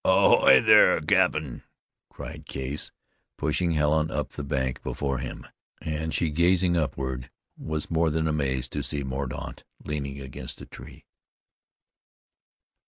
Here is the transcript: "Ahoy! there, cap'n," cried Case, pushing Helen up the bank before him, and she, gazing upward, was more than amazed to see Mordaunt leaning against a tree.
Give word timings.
"Ahoy! 0.03 0.61
there, 0.61 0.99
cap'n," 0.99 1.61
cried 2.09 2.47
Case, 2.47 2.91
pushing 3.37 3.73
Helen 3.73 4.09
up 4.09 4.31
the 4.31 4.41
bank 4.43 4.81
before 4.81 5.19
him, 5.19 5.45
and 5.79 6.11
she, 6.11 6.31
gazing 6.31 6.75
upward, 6.75 7.29
was 7.55 7.91
more 7.91 8.09
than 8.09 8.27
amazed 8.27 8.71
to 8.73 8.81
see 8.81 9.03
Mordaunt 9.03 9.63
leaning 9.83 10.19
against 10.19 10.59
a 10.59 10.65
tree. 10.65 11.05